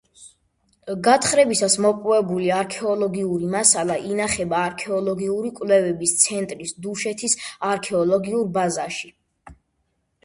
[1.07, 7.39] გათხრებისას მოპოვებული არქეოლოგიური მასალა ინახება არქეოლოგიური კვლევების ცენტრის დუშეთის
[7.75, 9.15] არქეოლოგიურ ბაზაში.